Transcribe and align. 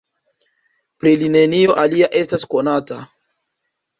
Pri 1.03 1.11
li 1.23 1.27
nenio 1.35 1.75
alia 1.83 2.09
estas 2.21 2.45
konata. 2.53 2.97